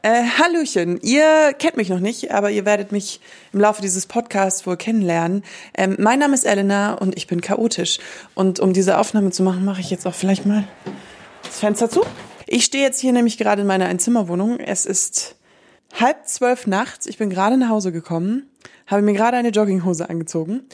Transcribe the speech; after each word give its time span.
Äh, 0.00 0.22
Hallöchen, 0.38 0.98
ihr 1.02 1.52
kennt 1.58 1.76
mich 1.76 1.88
noch 1.88 2.00
nicht, 2.00 2.32
aber 2.32 2.50
ihr 2.50 2.64
werdet 2.64 2.92
mich 2.92 3.20
im 3.52 3.60
Laufe 3.60 3.82
dieses 3.82 4.06
Podcasts 4.06 4.66
wohl 4.66 4.76
kennenlernen. 4.76 5.44
Ähm, 5.76 5.96
mein 5.98 6.18
Name 6.18 6.34
ist 6.34 6.44
Elena 6.44 6.94
und 6.94 7.16
ich 7.16 7.26
bin 7.26 7.40
chaotisch. 7.40 7.98
Und 8.34 8.60
um 8.60 8.72
diese 8.72 8.98
Aufnahme 8.98 9.30
zu 9.30 9.42
machen, 9.42 9.64
mache 9.64 9.80
ich 9.80 9.90
jetzt 9.90 10.06
auch 10.06 10.14
vielleicht 10.14 10.46
mal 10.46 10.64
das 11.42 11.58
Fenster 11.58 11.90
zu. 11.90 12.02
Ich 12.46 12.64
stehe 12.64 12.84
jetzt 12.84 13.00
hier 13.00 13.12
nämlich 13.12 13.38
gerade 13.38 13.62
in 13.62 13.66
meiner 13.66 13.86
Einzimmerwohnung. 13.86 14.60
Es 14.60 14.86
ist 14.86 15.36
halb 15.98 16.26
zwölf 16.26 16.66
nachts. 16.66 17.06
Ich 17.06 17.18
bin 17.18 17.28
gerade 17.28 17.56
nach 17.56 17.68
Hause 17.68 17.92
gekommen, 17.92 18.50
habe 18.86 19.02
mir 19.02 19.14
gerade 19.14 19.36
eine 19.36 19.50
Jogginghose 19.50 20.08
angezogen, 20.08 20.64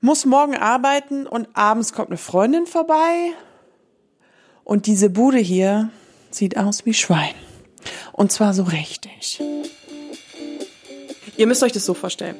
muss 0.00 0.24
morgen 0.24 0.56
arbeiten 0.56 1.26
und 1.26 1.48
abends 1.54 1.92
kommt 1.92 2.08
eine 2.08 2.18
Freundin 2.18 2.66
vorbei. 2.66 3.32
Und 4.62 4.86
diese 4.86 5.10
Bude 5.10 5.38
hier 5.38 5.90
sieht 6.30 6.56
aus 6.56 6.86
wie 6.86 6.94
Schwein. 6.94 7.45
Und 8.12 8.32
zwar 8.32 8.54
so 8.54 8.64
richtig. 8.64 9.40
Ihr 11.36 11.46
müsst 11.46 11.62
euch 11.62 11.72
das 11.72 11.84
so 11.84 11.94
vorstellen. 11.94 12.36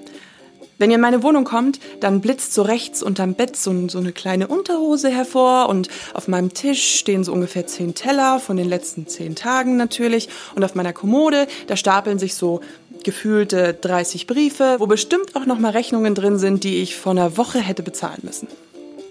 Wenn 0.79 0.91
ihr 0.91 0.97
in 0.97 1.01
meine 1.01 1.23
Wohnung 1.23 1.45
kommt, 1.45 1.81
dann 2.01 2.21
blitzt 2.21 2.53
so 2.53 2.61
rechts 2.61 3.03
unterm 3.03 3.35
Bett 3.35 3.57
so, 3.57 3.89
so, 3.89 3.99
eine 3.99 4.13
kleine 4.13 4.47
Unterhose 4.47 5.09
hervor 5.09 5.71
und 5.71 5.89
auf 6.13 6.29
meinem 6.29 6.53
Tisch 6.53 6.99
stehen 6.99 7.25
so 7.25 7.33
ungefähr 7.33 7.67
zehn 7.67 7.95
Teller 7.95 8.41
von 8.41 8.59
den 8.59 8.69
letzten 8.69 9.07
zehn 9.07 9.37
Tagen 9.37 9.77
natürlich 9.77 10.29
und 10.55 10.65
auf 10.65 10.75
meiner 10.75 10.93
Kommode, 10.93 11.47
da 11.67 11.77
stapeln 11.77 12.19
sich 12.19 12.35
so 12.35 12.61
gefühlte 13.05 13.73
30 13.73 14.27
Briefe, 14.27 14.77
wo 14.79 14.87
bestimmt 14.87 15.35
auch 15.35 15.47
noch 15.47 15.59
mal 15.59 15.71
Rechnungen 15.71 16.15
drin 16.15 16.39
sind, 16.39 16.63
die 16.65 16.83
ich 16.83 16.97
vor 16.97 17.13
einer 17.13 17.39
Woche 17.39 17.61
hätte 17.61 17.83
bezahlen 17.83 18.21
müssen. 18.23 18.49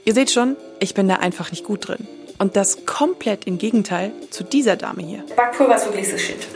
Ihr 0.04 0.14
seht 0.14 0.30
schon, 0.30 0.56
ich 0.80 0.94
bin 0.94 1.08
da 1.08 1.16
einfach 1.16 1.50
nicht 1.50 1.64
gut 1.64 1.88
drin. 1.88 2.08
Und 2.38 2.58
das 2.58 2.86
komplett 2.86 3.46
im 3.46 3.58
Gegenteil 3.58 4.12
zu 4.30 4.44
dieser 4.44 4.76
Dame 4.76 5.04
hier. 5.04 5.24
Backpulver 5.36 5.76
ist 5.76 5.86
wirklich 5.86 6.12
so 6.12 6.18
shit. 6.18 6.48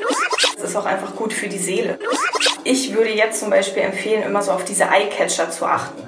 Das 0.56 0.72
ist 0.72 0.76
auch 0.76 0.86
einfach 0.86 1.16
gut 1.16 1.32
für 1.32 1.48
die 1.48 1.58
Seele. 1.58 1.98
Ich 2.66 2.94
würde 2.94 3.12
jetzt 3.12 3.40
zum 3.40 3.50
Beispiel 3.50 3.84
empfehlen, 3.84 4.24
immer 4.24 4.42
so 4.42 4.52
auf 4.52 4.66
diese 4.66 4.84
Eyecatcher 4.84 5.50
zu 5.50 5.66
achten. 5.66 6.04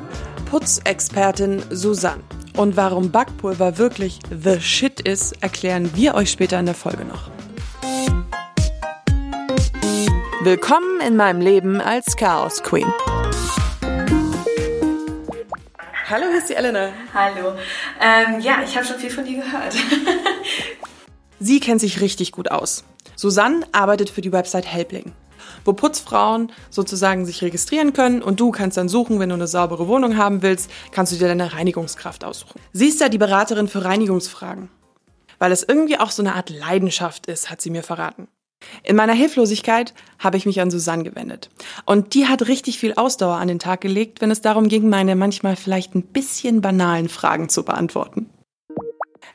Putzexpertin 0.49 1.63
Susanne. 1.69 2.21
Und 2.57 2.75
warum 2.75 3.11
Backpulver 3.11 3.77
wirklich 3.77 4.19
the 4.29 4.59
shit 4.59 4.99
ist, 4.99 5.41
erklären 5.41 5.91
wir 5.95 6.15
euch 6.15 6.31
später 6.31 6.59
in 6.59 6.65
der 6.65 6.75
Folge 6.75 7.05
noch. 7.05 7.29
Willkommen 10.43 10.99
in 10.99 11.15
meinem 11.15 11.39
Leben 11.39 11.79
als 11.79 12.17
Chaos 12.17 12.61
Queen. 12.61 12.91
Hallo, 16.11 16.25
hier 16.29 16.39
ist 16.39 16.49
die 16.49 16.55
Elena. 16.55 16.89
Hallo. 17.13 17.53
Ähm, 18.01 18.39
ja, 18.39 18.63
ich 18.63 18.75
habe 18.75 18.85
schon 18.85 18.97
viel 18.97 19.11
von 19.11 19.25
dir 19.25 19.43
gehört. 19.43 19.75
Sie 21.39 21.59
kennt 21.59 21.81
sich 21.81 22.01
richtig 22.01 22.31
gut 22.31 22.49
aus. 22.49 22.83
Susanne 23.15 23.65
arbeitet 23.71 24.09
für 24.09 24.21
die 24.21 24.31
Website 24.31 24.65
Helpling, 24.65 25.11
wo 25.65 25.73
Putzfrauen 25.73 26.51
sozusagen 26.71 27.25
sich 27.25 27.43
registrieren 27.43 27.93
können 27.93 28.23
und 28.23 28.39
du 28.39 28.51
kannst 28.51 28.77
dann 28.77 28.89
suchen, 28.89 29.19
wenn 29.19 29.29
du 29.29 29.35
eine 29.35 29.47
saubere 29.47 29.87
Wohnung 29.87 30.17
haben 30.17 30.41
willst, 30.41 30.71
kannst 30.91 31.11
du 31.11 31.17
dir 31.17 31.27
deine 31.27 31.53
Reinigungskraft 31.53 32.23
aussuchen. 32.23 32.59
Sie 32.73 32.87
ist 32.87 33.01
da 33.01 33.09
die 33.09 33.19
Beraterin 33.19 33.67
für 33.67 33.85
Reinigungsfragen. 33.85 34.69
Weil 35.37 35.51
es 35.51 35.63
irgendwie 35.63 35.99
auch 35.99 36.11
so 36.11 36.21
eine 36.21 36.35
Art 36.35 36.49
Leidenschaft 36.49 37.25
ist, 37.27 37.49
hat 37.49 37.61
sie 37.61 37.71
mir 37.71 37.83
verraten. 37.83 38.27
In 38.83 38.95
meiner 38.95 39.13
Hilflosigkeit 39.13 39.93
habe 40.19 40.37
ich 40.37 40.45
mich 40.45 40.61
an 40.61 40.71
Susanne 40.71 41.03
gewendet. 41.03 41.49
Und 41.85 42.13
die 42.13 42.27
hat 42.27 42.47
richtig 42.47 42.79
viel 42.79 42.93
Ausdauer 42.93 43.35
an 43.35 43.47
den 43.47 43.59
Tag 43.59 43.81
gelegt, 43.81 44.21
wenn 44.21 44.31
es 44.31 44.41
darum 44.41 44.67
ging, 44.67 44.89
meine 44.89 45.15
manchmal 45.15 45.55
vielleicht 45.55 45.95
ein 45.95 46.03
bisschen 46.03 46.61
banalen 46.61 47.09
Fragen 47.09 47.49
zu 47.49 47.63
beantworten. 47.63 48.29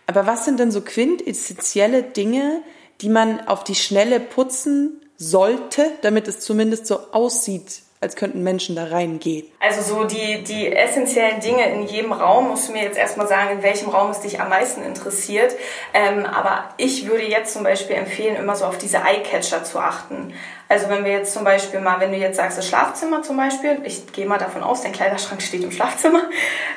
Aber 0.06 0.26
was 0.26 0.44
sind 0.44 0.60
denn 0.60 0.70
so 0.70 0.80
quintessentielle 0.80 2.02
Dinge, 2.02 2.62
die 3.00 3.08
man 3.08 3.40
auf 3.46 3.64
die 3.64 3.74
Schnelle 3.74 4.20
putzen 4.20 5.00
sollte, 5.16 5.90
damit 6.02 6.28
es 6.28 6.40
zumindest 6.40 6.86
so 6.86 7.12
aussieht, 7.12 7.82
als 8.00 8.16
könnten 8.16 8.42
Menschen 8.42 8.76
da 8.76 8.84
reingehen? 8.84 9.46
Also 9.60 9.80
so 9.82 10.04
die, 10.04 10.42
die 10.42 10.72
essentiellen 10.74 11.40
Dinge 11.40 11.64
in 11.72 11.86
jedem 11.86 12.12
Raum, 12.12 12.48
musst 12.48 12.68
du 12.68 12.72
mir 12.72 12.82
jetzt 12.82 12.98
erstmal 12.98 13.26
sagen, 13.26 13.50
in 13.58 13.62
welchem 13.62 13.88
Raum 13.88 14.10
es 14.10 14.20
dich 14.20 14.40
am 14.40 14.48
meisten 14.48 14.82
interessiert. 14.82 15.54
Ähm, 15.94 16.26
aber 16.26 16.70
ich 16.76 17.06
würde 17.06 17.24
jetzt 17.24 17.54
zum 17.54 17.62
Beispiel 17.62 17.96
empfehlen, 17.96 18.36
immer 18.36 18.54
so 18.54 18.66
auf 18.66 18.78
diese 18.78 18.98
Eyecatcher 18.98 19.64
zu 19.64 19.78
achten. 19.78 20.34
Also 20.68 20.88
wenn 20.88 21.04
wir 21.04 21.12
jetzt 21.12 21.32
zum 21.32 21.44
Beispiel 21.44 21.80
mal, 21.80 22.00
wenn 22.00 22.10
du 22.10 22.18
jetzt 22.18 22.36
sagst, 22.36 22.58
das 22.58 22.66
Schlafzimmer 22.66 23.22
zum 23.22 23.36
Beispiel, 23.36 23.78
ich 23.84 24.12
gehe 24.12 24.26
mal 24.26 24.38
davon 24.38 24.64
aus, 24.64 24.82
dein 24.82 24.92
Kleiderschrank 24.92 25.40
steht 25.40 25.62
im 25.62 25.70
Schlafzimmer. 25.70 26.22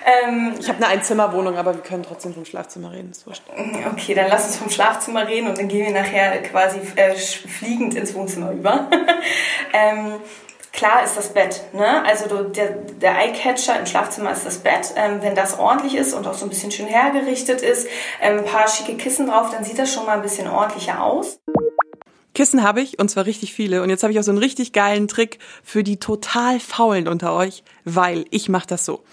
Ähm, 0.06 0.54
ich 0.60 0.70
habe 0.70 0.78
eine 0.78 0.88
Einzimmerwohnung, 0.88 1.58
aber 1.58 1.74
wir 1.74 1.82
können 1.82 2.04
trotzdem 2.04 2.34
vom 2.34 2.46
Schlafzimmer 2.46 2.92
reden. 2.92 3.10
Ist 3.10 3.26
wurscht. 3.26 3.44
Okay, 3.92 4.14
dann 4.14 4.28
lass 4.30 4.46
uns 4.46 4.58
vom 4.58 4.70
Schlafzimmer 4.70 5.28
reden 5.28 5.48
und 5.48 5.58
dann 5.58 5.68
gehen 5.68 5.88
wir 5.88 5.94
nachher 5.94 6.42
quasi 6.44 6.80
äh, 6.96 7.16
fliegend 7.16 7.96
ins 7.96 8.14
Wohnzimmer 8.14 8.52
über. 8.52 8.88
ähm, 9.74 10.14
Klar 10.72 11.04
ist 11.04 11.18
das 11.18 11.34
Bett, 11.34 11.64
ne? 11.74 12.06
Also 12.06 12.28
du, 12.28 12.44
der, 12.44 12.70
der 13.02 13.18
Eyecatcher 13.18 13.80
im 13.80 13.86
Schlafzimmer 13.86 14.32
ist 14.32 14.46
das 14.46 14.60
Bett. 14.60 14.94
Ähm, 14.96 15.22
wenn 15.22 15.36
das 15.36 15.58
ordentlich 15.58 15.96
ist 15.96 16.14
und 16.14 16.28
auch 16.28 16.36
so 16.36 16.46
ein 16.46 16.50
bisschen 16.50 16.72
schön 16.72 16.86
hergerichtet 16.86 17.62
ist, 17.62 17.88
ähm, 18.22 18.40
ein 18.40 18.46
paar 18.46 18.68
schicke 18.68 18.96
Kissen 18.96 19.28
drauf, 19.28 19.50
dann 19.52 19.64
sieht 19.64 19.80
das 19.80 19.92
schon 19.92 20.06
mal 20.06 20.14
ein 20.14 20.22
bisschen 20.22 20.48
ordentlicher 20.48 21.04
aus. 21.04 21.40
Kissen 22.36 22.64
habe 22.64 22.82
ich 22.82 23.00
und 23.00 23.10
zwar 23.10 23.26
richtig 23.26 23.54
viele. 23.54 23.82
Und 23.82 23.90
jetzt 23.90 24.04
habe 24.04 24.14
ich 24.14 24.20
auch 24.20 24.24
so 24.24 24.32
einen 24.32 24.38
richtig 24.38 24.72
geilen 24.72 25.08
Trick 25.08 25.40
für 25.64 25.84
die 25.84 25.98
total 25.98 26.60
faulen 26.60 27.08
unter 27.08 27.34
euch, 27.36 27.64
weil 27.84 28.26
ich 28.30 28.48
mache 28.48 28.68
das 28.68 28.86
so. 28.86 29.04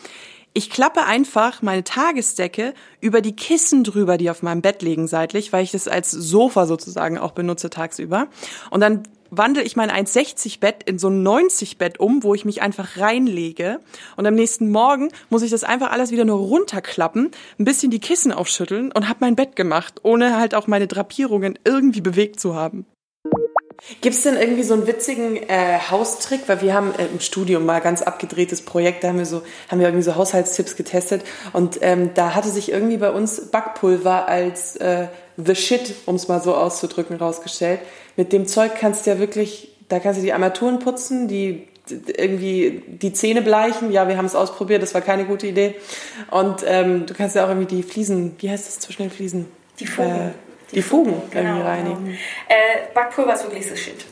Ich 0.53 0.71
klappe 0.71 1.05
einfach 1.05 1.61
meine 1.61 1.85
Tagesdecke 1.85 2.73
über 3.01 3.21
die 3.21 3.35
Kissen 3.37 3.85
drüber, 3.85 4.17
die 4.17 4.31
auf 4.31 4.43
meinem 4.43 4.63
Bett 4.63 4.81
liegen 4.81 5.07
seitlich, 5.07 5.53
weil 5.53 5.65
ich 5.65 5.73
das 5.73 5.89
als 5.89 6.11
Sofa 6.11 6.67
sozusagen 6.67 7.19
auch 7.19 7.33
benutze 7.33 7.69
tagsüber. 7.69 8.29
Und 8.71 8.81
dann 8.81 9.03
wandle 9.37 9.63
ich 9.63 9.77
mein 9.77 9.91
1,60 9.91 10.61
Bett 10.61 10.83
in 10.85 10.99
so 10.99 11.09
ein 11.09 11.23
90 11.23 11.79
Bett 11.79 12.01
um, 12.01 12.23
wo 12.23 12.35
ich 12.35 12.45
mich 12.45 12.63
einfach 12.63 12.97
reinlege. 12.97 13.81
Und 14.17 14.27
am 14.27 14.35
nächsten 14.35 14.71
Morgen 14.71 15.11
muss 15.31 15.43
ich 15.43 15.51
das 15.51 15.65
einfach 15.65 15.91
alles 15.91 16.11
wieder 16.11 16.25
nur 16.25 16.39
runterklappen, 16.39 17.31
ein 17.59 17.65
bisschen 17.65 17.91
die 17.91 18.01
Kissen 18.01 18.33
aufschütteln 18.33 18.93
und 18.93 19.09
habe 19.09 19.19
mein 19.21 19.37
Bett 19.37 19.57
gemacht, 19.57 20.01
ohne 20.03 20.39
halt 20.39 20.55
auch 20.55 20.67
meine 20.67 20.87
Drapierungen 20.87 21.59
irgendwie 21.65 22.01
bewegt 22.01 22.41
zu 22.41 22.55
haben. 22.55 22.87
Gibt's 24.01 24.23
denn 24.23 24.37
irgendwie 24.37 24.63
so 24.63 24.75
einen 24.75 24.87
witzigen 24.87 25.37
äh, 25.37 25.79
Haustrick? 25.91 26.49
Weil 26.49 26.63
wir 26.63 26.75
haben 26.75 26.95
äh, 26.95 27.07
im 27.07 27.21
Studium 27.21 27.67
mal 27.67 27.81
ganz 27.81 28.03
abgedrehtes 28.03 28.63
Projekt, 28.63 29.05
da 29.05 29.09
haben 29.09 29.19
wir 29.19 29.27
so, 29.27 29.43
haben 29.69 29.81
wir 29.81 29.87
irgendwie 29.87 30.03
so 30.03 30.17
Haushaltstipps 30.17 30.77
getestet 30.77 31.23
und 31.53 31.79
ähm, 31.83 32.11
da 32.15 32.35
hatte 32.35 32.49
sich 32.49 32.73
irgendwie 32.73 32.97
bei 32.97 33.11
uns 33.11 33.51
Backpulver 33.51 34.29
als 34.29 34.77
äh, 34.77 35.09
the 35.37 35.55
shit, 35.55 35.95
um 36.07 36.17
es 36.17 36.29
mal 36.29 36.43
so 36.43 36.55
auszudrücken, 36.55 37.17
rausgestellt. 37.17 37.81
Mit 38.17 38.33
dem 38.33 38.47
Zeug 38.47 38.73
kannst 38.79 39.07
du 39.07 39.11
ja 39.11 39.19
wirklich, 39.19 39.69
da 39.89 39.99
kannst 39.99 40.19
du 40.19 40.25
die 40.25 40.33
Armaturen 40.33 40.79
putzen, 40.79 41.29
die 41.29 41.69
irgendwie 41.89 42.83
die 42.87 43.13
Zähne 43.13 43.43
bleichen. 43.43 43.93
Ja, 43.93 44.09
wir 44.09 44.17
haben 44.17 44.27
es 44.27 44.35
ausprobiert, 44.35 44.83
das 44.83 44.95
war 44.95 45.01
keine 45.01 45.25
gute 45.25 45.47
Idee. 45.47 45.75
Und 46.31 46.65
ähm, 46.67 47.07
du 47.07 47.15
kannst 47.15 47.37
ja 47.37 47.45
auch 47.45 47.49
irgendwie 47.49 47.77
die 47.77 47.83
Fliesen, 47.83 48.35
wie 48.39 48.51
heißt 48.51 48.67
das 48.67 48.81
zwischen 48.81 49.03
den 49.03 49.11
Fliesen? 49.11 49.47
Die 49.79 49.87
Fugen. 49.87 50.11
Äh, 50.11 50.31
die, 50.71 50.77
die 50.77 50.83
Fugen, 50.83 51.13
Fugen 51.13 51.31
genau, 51.31 51.49
irgendwie 51.51 51.69
reinigen. 51.69 52.05
Genau. 52.05 52.17
Äh, 52.49 52.93
Backpulver 52.93 53.35
ist 53.35 53.45
wirklich 53.45 53.69
so 53.69 53.77
shit. 53.77 54.05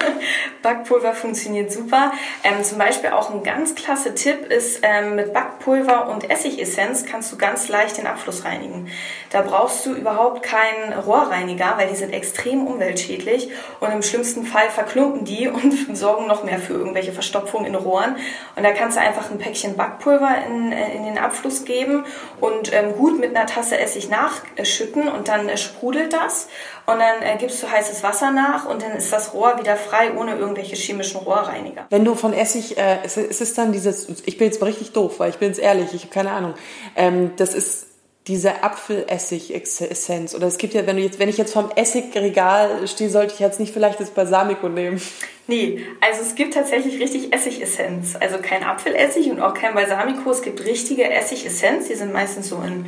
Backpulver 0.62 1.14
funktioniert 1.14 1.72
super. 1.72 2.12
Ähm, 2.42 2.62
zum 2.62 2.76
Beispiel 2.76 3.10
auch 3.10 3.30
ein 3.30 3.42
ganz 3.42 3.74
klasse 3.74 4.14
Tipp 4.14 4.46
ist, 4.50 4.80
ähm, 4.82 5.14
mit 5.14 5.32
Backpulver 5.32 6.08
und 6.08 6.30
Essigessenz 6.30 7.06
kannst 7.06 7.32
du 7.32 7.38
ganz 7.38 7.68
leicht 7.68 7.96
den 7.96 8.06
Abfluss 8.06 8.44
reinigen. 8.44 8.90
Da 9.30 9.40
brauchst 9.40 9.86
du 9.86 9.94
überhaupt 9.94 10.42
keinen 10.42 10.92
Rohrreiniger, 10.92 11.74
weil 11.76 11.88
die 11.88 11.96
sind 11.96 12.12
extrem 12.12 12.66
umweltschädlich 12.66 13.48
und 13.80 13.90
im 13.90 14.02
schlimmsten 14.02 14.44
Fall 14.44 14.68
verklumpen 14.68 15.24
die 15.24 15.48
und 15.88 15.96
sorgen 15.96 16.26
noch 16.26 16.44
mehr 16.44 16.58
für 16.58 16.74
irgendwelche 16.74 17.12
Verstopfungen 17.12 17.66
in 17.66 17.74
Rohren. 17.74 18.16
Und 18.56 18.62
da 18.62 18.72
kannst 18.72 18.98
du 18.98 19.00
einfach 19.00 19.30
ein 19.30 19.38
Päckchen 19.38 19.76
Backpulver 19.76 20.36
in, 20.46 20.70
äh, 20.70 20.94
in 20.94 21.04
den 21.04 21.16
Abfluss 21.16 21.64
geben 21.64 22.04
und 22.40 22.74
ähm, 22.74 22.92
gut 22.94 23.18
mit 23.18 23.34
einer 23.34 23.46
Tasse 23.46 23.78
Essig 23.78 24.10
nachschütten 24.10 25.08
und 25.08 25.28
dann 25.28 25.48
äh, 25.48 25.56
sprudelt 25.56 25.93
sprudelt 25.94 26.12
das 26.12 26.48
und 26.86 26.98
dann 26.98 27.22
äh, 27.22 27.36
gibst 27.38 27.62
du 27.62 27.70
heißes 27.70 28.02
Wasser 28.02 28.30
nach 28.30 28.66
und 28.66 28.82
dann 28.82 28.92
ist 28.92 29.12
das 29.12 29.32
Rohr 29.34 29.58
wieder 29.58 29.76
frei 29.76 30.12
ohne 30.16 30.36
irgendwelche 30.36 30.76
chemischen 30.76 31.20
Rohrreiniger. 31.20 31.86
Wenn 31.90 32.04
du 32.04 32.14
von 32.14 32.32
Essig, 32.32 32.76
äh, 32.76 33.04
ist, 33.04 33.16
ist 33.16 33.40
es 33.40 33.54
dann 33.54 33.72
dieses, 33.72 34.08
ich 34.26 34.38
bin 34.38 34.48
jetzt 34.48 34.60
mal 34.60 34.66
richtig 34.66 34.92
doof, 34.92 35.18
weil 35.18 35.30
ich 35.30 35.36
bin 35.36 35.48
jetzt 35.48 35.60
ehrlich, 35.60 35.94
ich 35.94 36.02
habe 36.02 36.12
keine 36.12 36.32
Ahnung, 36.32 36.54
ähm, 36.96 37.32
das 37.36 37.54
ist 37.54 37.86
diese 38.26 38.62
Apfelessig-Essenz. 38.62 40.34
Oder 40.34 40.46
es 40.46 40.56
gibt 40.56 40.72
ja, 40.72 40.86
wenn 40.86 40.96
du 40.96 41.02
jetzt, 41.02 41.18
wenn 41.18 41.28
ich 41.28 41.36
jetzt 41.36 41.52
vom 41.52 41.70
Essigregal 41.76 42.88
stehe, 42.88 43.10
sollte 43.10 43.34
ich 43.34 43.40
jetzt 43.40 43.60
nicht 43.60 43.74
vielleicht 43.74 44.00
das 44.00 44.10
Balsamico 44.10 44.70
nehmen. 44.70 44.98
Nee, 45.46 45.84
also 46.00 46.22
es 46.22 46.34
gibt 46.34 46.54
tatsächlich 46.54 46.98
richtig 47.02 47.34
Essigessenz. 47.34 48.16
Also 48.18 48.38
kein 48.38 48.64
Apfelessig 48.64 49.30
und 49.30 49.40
auch 49.40 49.52
kein 49.52 49.74
Balsamico. 49.74 50.30
Es 50.30 50.40
gibt 50.40 50.64
richtige 50.64 51.04
Essigessenz. 51.10 51.88
Die 51.88 51.96
sind 51.96 52.14
meistens 52.14 52.48
so 52.48 52.62
in 52.66 52.86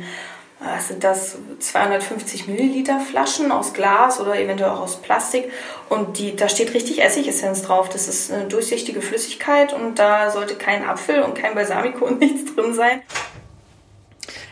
was 0.59 0.87
sind 0.87 1.03
das 1.03 1.37
250 1.59 2.47
Milliliter 2.47 2.99
Flaschen 2.99 3.51
aus 3.51 3.73
Glas 3.73 4.19
oder 4.19 4.39
eventuell 4.39 4.71
auch 4.71 4.81
aus 4.81 5.01
Plastik 5.01 5.51
und 5.89 6.17
die, 6.17 6.35
da 6.35 6.49
steht 6.49 6.73
richtig 6.73 7.01
Essigessenz 7.01 7.61
drauf. 7.61 7.89
Das 7.89 8.07
ist 8.07 8.31
eine 8.31 8.45
durchsichtige 8.45 9.01
Flüssigkeit 9.01 9.73
und 9.73 9.99
da 9.99 10.31
sollte 10.31 10.55
kein 10.55 10.83
Apfel 10.83 11.21
und 11.21 11.35
kein 11.35 11.53
Balsamico 11.53 12.05
und 12.05 12.19
nichts 12.19 12.55
drin 12.55 12.73
sein. 12.73 13.01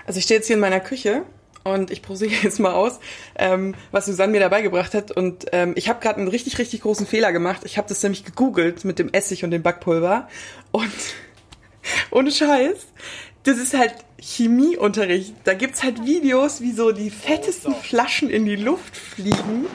Also 0.05 0.19
ich 0.19 0.25
stehe 0.25 0.39
jetzt 0.39 0.47
hier 0.47 0.55
in 0.55 0.59
meiner 0.59 0.79
Küche 0.79 1.23
Und 1.63 1.89
ich 1.89 2.03
probiere 2.03 2.31
jetzt 2.43 2.59
mal 2.59 2.73
aus, 2.73 2.99
ähm, 3.39 3.73
was 3.91 4.05
Susanne 4.05 4.31
mir 4.31 4.39
dabei 4.39 4.61
gebracht 4.61 4.93
hat. 4.93 5.11
Und 5.11 5.45
ähm, 5.51 5.73
ich 5.75 5.89
habe 5.89 5.99
gerade 5.99 6.19
einen 6.19 6.27
richtig, 6.27 6.59
richtig 6.59 6.81
großen 6.81 7.07
Fehler 7.07 7.31
gemacht. 7.31 7.61
Ich 7.65 7.79
habe 7.79 7.89
das 7.89 8.03
nämlich 8.03 8.23
gegoogelt 8.23 8.85
mit 8.85 8.99
dem 8.99 9.11
Essig 9.11 9.43
und 9.43 9.49
dem 9.49 9.63
Backpulver. 9.63 10.29
Und 10.71 10.91
ohne 12.11 12.31
Scheiß, 12.31 12.85
das 13.45 13.57
ist 13.59 13.75
halt 13.75 13.93
Chemieunterricht. 14.19 15.35
Da 15.43 15.53
gibt's 15.53 15.83
halt 15.83 16.03
Videos, 16.03 16.61
wie 16.61 16.71
so 16.71 16.91
die 16.91 17.11
fettesten 17.11 17.75
Flaschen 17.75 18.29
in 18.29 18.45
die 18.45 18.55
Luft 18.55 18.97
fliegen. 18.97 19.67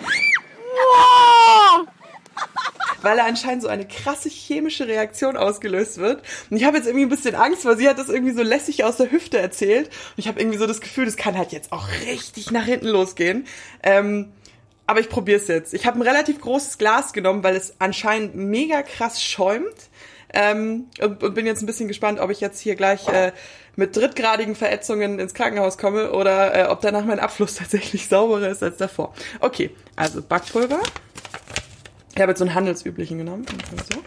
Weil 3.02 3.16
da 3.16 3.24
anscheinend 3.24 3.62
so 3.62 3.68
eine 3.68 3.86
krasse 3.86 4.28
chemische 4.28 4.88
Reaktion 4.88 5.36
ausgelöst 5.36 5.98
wird. 5.98 6.22
Und 6.50 6.56
ich 6.56 6.64
habe 6.64 6.76
jetzt 6.76 6.86
irgendwie 6.86 7.06
ein 7.06 7.10
bisschen 7.10 7.36
Angst, 7.36 7.64
weil 7.64 7.78
sie 7.78 7.88
hat 7.88 7.98
das 7.98 8.08
irgendwie 8.08 8.34
so 8.34 8.42
lässig 8.42 8.82
aus 8.84 8.96
der 8.96 9.10
Hüfte 9.10 9.38
erzählt. 9.38 9.86
Und 9.86 10.18
ich 10.18 10.28
habe 10.28 10.40
irgendwie 10.40 10.58
so 10.58 10.66
das 10.66 10.80
Gefühl, 10.80 11.06
das 11.06 11.16
kann 11.16 11.38
halt 11.38 11.52
jetzt 11.52 11.72
auch 11.72 11.88
richtig 12.06 12.50
nach 12.50 12.64
hinten 12.64 12.88
losgehen. 12.88 13.46
Ähm, 13.84 14.32
aber 14.86 14.98
ich 14.98 15.08
probiere 15.08 15.38
es 15.38 15.46
jetzt. 15.46 15.72
Ich 15.74 15.86
habe 15.86 15.98
ein 15.98 16.02
relativ 16.02 16.40
großes 16.40 16.76
Glas 16.76 17.12
genommen, 17.12 17.44
weil 17.44 17.54
es 17.54 17.74
anscheinend 17.78 18.34
mega 18.34 18.82
krass 18.82 19.22
schäumt. 19.22 19.76
Ähm, 20.32 20.86
und, 21.00 21.22
und 21.22 21.34
bin 21.34 21.46
jetzt 21.46 21.62
ein 21.62 21.66
bisschen 21.66 21.88
gespannt, 21.88 22.20
ob 22.20 22.30
ich 22.30 22.40
jetzt 22.40 22.60
hier 22.60 22.76
gleich 22.76 23.08
äh, 23.08 23.32
mit 23.76 23.96
drittgradigen 23.96 24.54
Verätzungen 24.54 25.18
ins 25.18 25.34
Krankenhaus 25.34 25.78
komme 25.78 26.12
oder 26.12 26.54
äh, 26.54 26.68
ob 26.68 26.80
danach 26.80 27.04
mein 27.04 27.18
Abfluss 27.18 27.54
tatsächlich 27.56 28.08
sauberer 28.08 28.48
ist 28.48 28.62
als 28.62 28.76
davor. 28.76 29.14
Okay, 29.40 29.70
also 29.96 30.22
Backpulver. 30.22 30.80
Ich 32.14 32.20
habe 32.20 32.32
jetzt 32.32 32.38
so 32.38 32.44
einen 32.44 32.54
handelsüblichen 32.54 33.18
genommen. 33.18 33.46
So. 33.92 34.02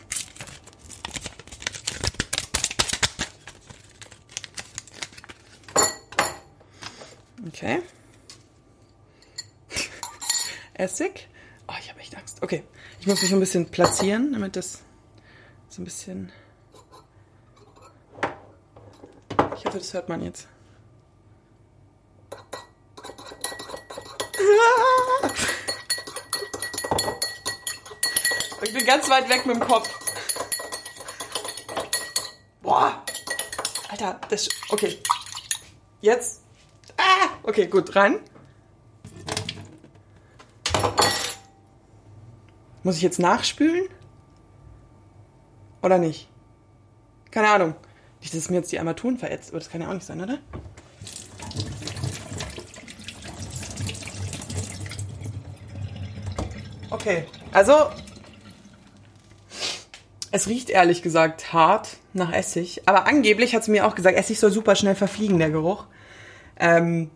Okay. 7.48 7.82
Essig. 10.74 11.28
Oh, 11.68 11.74
ich 11.80 11.90
habe 11.90 12.00
echt 12.00 12.16
Angst. 12.18 12.38
Okay, 12.42 12.64
ich 13.00 13.08
muss 13.08 13.22
mich 13.22 13.34
ein 13.34 13.40
bisschen 13.40 13.68
platzieren, 13.70 14.34
damit 14.34 14.56
das 14.56 14.82
so 15.74 15.82
ein 15.82 15.86
bisschen. 15.86 16.32
Ich 19.58 19.66
hoffe, 19.66 19.80
das 19.80 19.94
hört 19.94 20.08
man 20.08 20.22
jetzt. 20.22 20.48
Ich 28.62 28.74
bin 28.74 28.86
ganz 28.86 29.10
weit 29.10 29.28
weg 29.30 29.48
mit 29.48 29.56
dem 29.56 29.64
Kopf. 29.64 29.90
Boah. 32.62 33.04
Alter, 33.90 34.22
das. 34.30 34.50
Okay. 34.70 35.00
Jetzt. 36.02 36.42
Ah! 36.98 37.30
Okay, 37.42 37.66
gut, 37.66 37.96
rein. 37.96 38.20
Muss 42.84 42.98
ich 42.98 43.02
jetzt 43.02 43.20
nachspülen? 43.20 43.90
Oder 45.84 45.98
nicht? 45.98 46.30
Keine 47.30 47.50
Ahnung. 47.50 47.76
Nicht, 48.22 48.34
dass 48.34 48.40
es 48.40 48.50
mir 48.50 48.56
jetzt 48.58 48.72
die 48.72 48.80
Armaturen 48.80 49.18
verätzt, 49.18 49.50
aber 49.50 49.60
das 49.60 49.70
kann 49.70 49.82
ja 49.82 49.90
auch 49.90 49.94
nicht 49.94 50.06
sein, 50.06 50.22
oder? 50.22 50.40
Okay, 56.90 57.26
also 57.52 57.90
es 60.32 60.48
riecht 60.48 60.70
ehrlich 60.70 61.02
gesagt 61.02 61.52
hart 61.52 61.98
nach 62.14 62.32
Essig, 62.32 62.84
aber 62.88 63.08
angeblich 63.08 63.54
hat 63.54 63.66
sie 63.66 63.72
mir 63.72 63.86
auch 63.86 63.96
gesagt, 63.96 64.18
Essig 64.18 64.40
soll 64.40 64.52
super 64.52 64.76
schnell 64.76 64.96
verfliegen, 64.96 65.38
der 65.38 65.50
Geruch. 65.50 65.86
Ähm, 66.58 67.12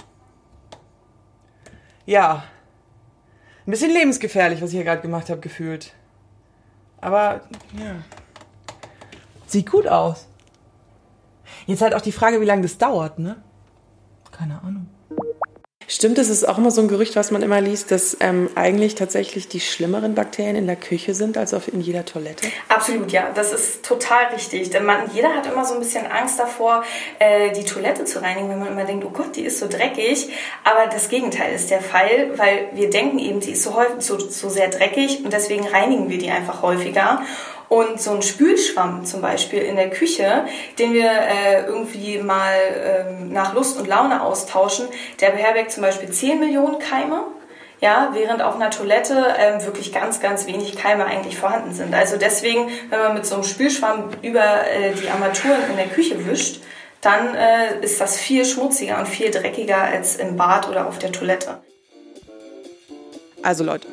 ja, 2.06 2.44
ein 3.66 3.72
bisschen 3.72 3.92
lebensgefährlich, 3.92 4.62
was 4.62 4.72
ich 4.72 4.76
hier 4.76 4.84
gerade 4.84 5.02
gemacht 5.02 5.30
habe, 5.30 5.40
gefühlt. 5.40 5.94
Aber 7.00 7.42
ja, 7.80 8.04
sieht 9.48 9.72
gut 9.72 9.88
aus. 9.88 10.28
Jetzt 11.66 11.82
halt 11.82 11.96
auch 11.96 12.02
die 12.02 12.12
Frage, 12.12 12.42
wie 12.42 12.46
lange 12.46 12.62
das 12.62 12.78
dauert, 12.78 13.20
ne? 13.20 13.42
Keine 14.32 14.62
Ahnung. 14.62 14.88
Stimmt, 15.90 16.18
es 16.18 16.30
ist 16.30 16.46
auch 16.46 16.58
immer 16.58 16.70
so 16.70 16.82
ein 16.82 16.90
Gerücht, 16.90 17.16
was 17.16 17.32
man 17.32 17.42
immer 17.42 17.62
liest, 17.62 17.92
dass 17.92 18.18
ähm, 18.20 18.50
eigentlich 18.56 18.96
tatsächlich 18.96 19.48
die 19.48 19.62
schlimmeren 19.62 20.16
Bakterien 20.16 20.58
in 20.58 20.68
der 20.68 20.76
Küche 20.76 21.14
sind 21.14 21.38
als 21.38 21.54
auf 21.54 21.70
in 21.72 21.80
jeder 21.80 22.04
Toilette? 22.04 22.46
Absolut, 22.68 23.14
ja. 23.14 23.32
Das 23.34 23.54
ist 23.54 23.86
total 23.86 24.26
richtig. 24.34 24.70
Denn 24.70 24.84
man, 24.84 25.10
jeder 25.14 25.34
hat 25.34 25.48
immer 25.48 25.64
so 25.64 25.76
ein 25.76 25.80
bisschen 25.80 26.06
Angst 26.06 26.38
davor, 26.40 26.84
äh, 27.20 27.54
die 27.54 27.64
Toilette 27.64 28.04
zu 28.04 28.22
reinigen, 28.22 28.50
wenn 28.50 28.60
man 28.60 28.74
immer 28.74 28.84
denkt, 28.84 29.06
oh 29.06 29.12
Gott, 29.12 29.38
die 29.38 29.46
ist 29.46 29.60
so 29.60 29.70
dreckig. 29.70 30.30
Aber 30.66 30.88
das 30.92 31.08
Gegenteil 31.08 31.54
ist 31.56 31.72
der 31.72 31.82
Fall, 31.82 32.38
weil 32.38 32.68
wir 32.74 32.90
denken 32.90 33.18
eben, 33.18 33.42
sie 33.42 33.54
ist 33.54 33.64
so, 33.64 33.74
häufig, 33.74 34.02
so, 34.02 34.20
so 34.20 34.50
sehr 34.50 34.68
dreckig 34.68 35.24
und 35.24 35.32
deswegen 35.32 35.66
reinigen 35.66 36.10
wir 36.10 36.18
die 36.18 36.30
einfach 36.30 36.64
häufiger. 36.64 37.22
Und 37.70 38.02
so 38.02 38.12
ein 38.12 38.22
Spülschwamm 38.22 39.06
zum 39.06 39.22
Beispiel 39.22 39.62
in 39.62 39.76
der 39.76 39.90
Küche, 39.90 40.46
den 40.80 40.94
wir 40.94 41.12
äh, 41.12 41.66
irgendwie 41.66 42.20
mal 42.20 42.56
ähm, 42.84 43.34
nach 43.34 43.54
Lust 43.54 43.78
und 43.78 43.88
Laune 43.88 44.22
austauschen, 44.22 44.88
der 45.20 45.32
beherbergt 45.32 45.72
zum 45.72 45.84
Beispiel 45.84 46.10
10 46.10 46.40
Millionen 46.40 46.80
Keime. 46.80 47.26
Ja, 47.80 48.10
während 48.14 48.42
auf 48.42 48.56
einer 48.56 48.72
Toilette 48.72 49.36
ähm, 49.38 49.64
wirklich 49.64 49.94
ganz, 49.94 50.20
ganz 50.20 50.48
wenig 50.48 50.78
Keime 50.78 51.06
eigentlich 51.06 51.38
vorhanden 51.38 51.74
sind. 51.74 51.94
Also 51.94 52.18
deswegen, 52.18 52.70
wenn 52.90 53.00
man 53.00 53.14
mit 53.14 53.26
so 53.26 53.36
einem 53.36 53.44
Spülschwamm 53.44 54.10
über 54.24 54.68
äh, 54.68 54.94
die 54.94 55.10
Armaturen 55.10 55.60
in 55.70 55.76
der 55.76 55.88
Küche 55.88 56.26
wischt, 56.26 56.62
dann 57.02 57.36
äh, 57.36 57.80
ist 57.82 58.02
das 58.02 58.18
viel 58.18 58.46
schmutziger 58.46 58.98
und 58.98 59.08
viel 59.08 59.30
dreckiger 59.30 59.80
als 59.80 60.16
im 60.16 60.38
Bad 60.38 60.68
oder 60.68 60.88
auf 60.88 60.98
der 60.98 61.12
Toilette. 61.12 61.60
Also 63.44 63.64
Leute, 63.64 63.88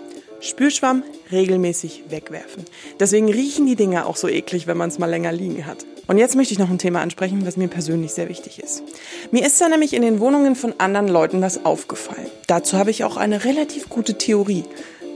Spülschwamm 0.44 1.02
regelmäßig 1.32 2.04
wegwerfen. 2.10 2.64
Deswegen 3.00 3.30
riechen 3.30 3.66
die 3.66 3.76
Dinger 3.76 4.06
auch 4.06 4.16
so 4.16 4.28
eklig, 4.28 4.66
wenn 4.66 4.76
man 4.76 4.90
es 4.90 4.98
mal 4.98 5.08
länger 5.08 5.32
liegen 5.32 5.66
hat. 5.66 5.86
Und 6.06 6.18
jetzt 6.18 6.36
möchte 6.36 6.52
ich 6.52 6.58
noch 6.58 6.68
ein 6.68 6.78
Thema 6.78 7.00
ansprechen, 7.00 7.46
was 7.46 7.56
mir 7.56 7.68
persönlich 7.68 8.12
sehr 8.12 8.28
wichtig 8.28 8.58
ist. 8.58 8.82
Mir 9.30 9.46
ist 9.46 9.58
da 9.60 9.68
nämlich 9.68 9.94
in 9.94 10.02
den 10.02 10.20
Wohnungen 10.20 10.54
von 10.54 10.74
anderen 10.78 11.08
Leuten 11.08 11.40
was 11.40 11.64
aufgefallen. 11.64 12.30
Dazu 12.46 12.76
habe 12.76 12.90
ich 12.90 13.04
auch 13.04 13.16
eine 13.16 13.44
relativ 13.44 13.88
gute 13.88 14.18
Theorie. 14.18 14.64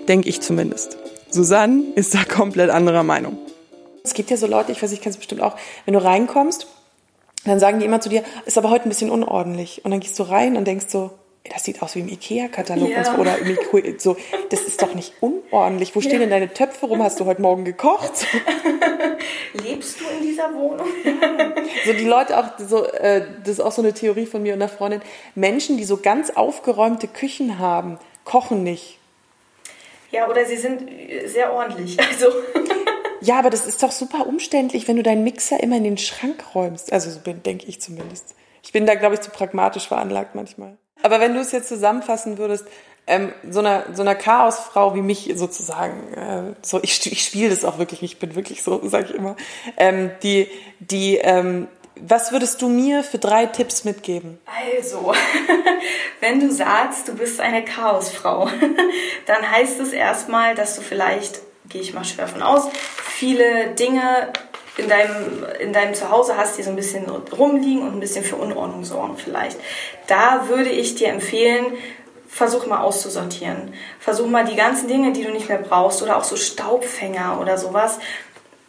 Denke 0.09 0.31
ich 0.31 0.41
zumindest. 0.41 0.97
Susanne 1.31 1.83
ist 1.95 2.15
da 2.15 2.25
komplett 2.25 2.71
anderer 2.71 3.03
Meinung. 3.03 3.37
Es 4.03 4.15
gibt 4.15 4.31
ja 4.31 4.39
so 4.39 4.47
Leute, 4.47 4.73
ich 4.73 4.83
weiß, 4.83 4.93
ich 4.93 5.03
kenne 5.03 5.11
es 5.11 5.19
bestimmt 5.19 5.43
auch, 5.43 5.57
wenn 5.85 5.93
du 5.93 6.03
reinkommst, 6.03 6.67
dann 7.45 7.61
sagen 7.61 7.81
die 7.81 7.85
immer 7.85 8.01
zu 8.01 8.09
dir, 8.09 8.25
ist 8.47 8.57
aber 8.57 8.71
heute 8.71 8.87
ein 8.87 8.89
bisschen 8.89 9.11
unordentlich. 9.11 9.85
Und 9.85 9.91
dann 9.91 10.01
gehst 10.01 10.19
du 10.19 10.23
rein 10.23 10.57
und 10.57 10.67
denkst 10.67 10.87
so, 10.89 11.11
das 11.49 11.65
sieht 11.65 11.83
aus 11.83 11.95
wie 11.95 12.01
im 12.01 12.09
Ikea-Katalog 12.09 12.91
ja. 12.91 13.17
oder 13.19 13.37
so. 13.99 14.17
Das 14.51 14.63
ist 14.63 14.83
doch 14.83 14.95
nicht 14.95 15.13
unordentlich. 15.21 15.95
Wo 15.95 16.01
stehen 16.01 16.15
ja. 16.15 16.19
denn 16.21 16.31
deine 16.31 16.53
Töpfe 16.53 16.87
rum? 16.87 17.03
Hast 17.03 17.21
du 17.21 17.25
heute 17.25 17.43
Morgen 17.43 17.65
gekocht? 17.65 18.27
Lebst 19.65 20.01
du 20.01 20.05
in 20.17 20.23
dieser 20.23 20.53
Wohnung? 20.55 20.87
so 21.87 21.93
die 21.93 22.05
Leute 22.05 22.39
auch 22.39 22.59
so, 22.59 22.85
äh, 22.85 23.23
das 23.41 23.55
ist 23.55 23.61
auch 23.61 23.73
so 23.73 23.83
eine 23.83 23.93
Theorie 23.93 24.27
von 24.27 24.43
mir 24.43 24.55
und 24.55 24.63
einer 24.63 24.69
Freundin. 24.69 25.03
Menschen, 25.35 25.77
die 25.77 25.85
so 25.85 25.97
ganz 25.99 26.31
aufgeräumte 26.31 27.09
Küchen 27.09 27.59
haben, 27.59 27.99
kochen 28.25 28.63
nicht. 28.63 28.99
Ja, 30.11 30.29
oder 30.29 30.45
sie 30.45 30.57
sind 30.57 30.89
sehr 31.27 31.53
ordentlich. 31.53 31.99
Also. 32.01 32.29
ja, 33.21 33.39
aber 33.39 33.51
das 33.51 33.67
ist 33.67 33.83
doch 33.83 33.93
super 33.93 34.27
umständlich, 34.27 34.89
wenn 34.89 34.97
du 34.97 35.03
deinen 35.03 35.25
Mixer 35.25 35.63
immer 35.63 35.77
in 35.77 35.85
den 35.85 35.99
Schrank 35.99 36.55
räumst. 36.55 36.93
Also 36.93 37.11
so 37.11 37.21
denke 37.21 37.67
ich 37.67 37.81
zumindest. 37.81 38.35
Ich 38.63 38.73
bin 38.73 38.87
da, 38.87 38.95
glaube 38.95 39.15
ich, 39.15 39.21
zu 39.21 39.31
pragmatisch 39.31 39.89
veranlagt 39.89 40.35
manchmal. 40.35 40.77
Aber 41.03 41.21
wenn 41.21 41.35
du 41.35 41.41
es 41.41 41.53
jetzt 41.53 41.69
zusammenfassen 41.69 42.39
würdest, 42.39 42.67
ähm, 43.07 43.33
so 43.49 43.61
einer 43.61 43.85
so 43.95 44.03
einer 44.03 44.15
Chaosfrau 44.15 44.95
wie 44.95 45.01
mich 45.01 45.33
sozusagen, 45.37 46.13
äh, 46.13 46.55
so 46.63 46.79
ich, 46.83 47.11
ich 47.11 47.25
spiele 47.25 47.51
das 47.51 47.65
auch 47.65 47.79
wirklich, 47.79 48.03
ich 48.03 48.19
bin 48.19 48.35
wirklich 48.35 48.63
so, 48.63 48.87
sage 48.87 49.07
ich 49.11 49.15
immer, 49.15 49.37
ähm, 49.77 50.11
die 50.23 50.49
die 50.81 51.17
ähm, 51.17 51.69
was 52.01 52.33
würdest 52.33 52.63
du 52.63 52.69
mir 52.69 53.03
für 53.03 53.19
drei 53.19 53.47
Tipps 53.47 53.85
mitgeben? 53.85 54.39
Also, 54.77 55.13
wenn 56.21 56.41
du 56.41 56.53
sagst, 56.53 57.09
du 57.09 57.15
bist 57.15 57.41
eine 57.41 57.65
Chaosfrau, 57.65 58.49
dann 59.27 59.51
heißt 59.51 59.81
es 59.81 59.93
erstmal, 59.93 60.55
dass 60.55 60.77
du 60.77 60.83
vielleicht, 60.83 61.41
gehe 61.69 61.81
ich 61.81 61.95
mal 61.95 62.05
schwer 62.05 62.29
von 62.29 62.43
aus, 62.43 62.69
viele 63.03 63.75
Dinge 63.75 64.33
in 64.79 64.89
deinem, 64.89 65.45
in 65.61 65.73
deinem 65.73 65.95
Zuhause 65.95 66.37
hast, 66.37 66.57
die 66.57 66.63
so 66.63 66.71
ein 66.71 66.77
bisschen 66.77 67.07
rumliegen 67.11 67.83
und 67.83 67.95
ein 67.95 68.01
bisschen 68.01 68.25
für 68.25 68.37
Unordnung 68.37 68.85
sorgen 68.85 69.17
vielleicht. 69.17 69.59
Da 70.07 70.49
würde 70.49 70.71
ich 70.71 70.95
dir 70.95 71.09
empfehlen, 71.09 71.67
versuch 72.29 72.67
mal 72.67 72.81
auszusortieren. 72.81 73.75
Versuch 73.99 74.29
mal 74.29 74.45
die 74.45 74.55
ganzen 74.55 74.87
Dinge, 74.87 75.13
die 75.13 75.25
du 75.25 75.33
nicht 75.33 75.49
mehr 75.49 75.59
brauchst 75.59 76.03
oder 76.03 76.17
auch 76.17 76.25
so 76.25 76.37
Staubfänger 76.37 77.41
oder 77.41 77.59
sowas. 77.59 77.99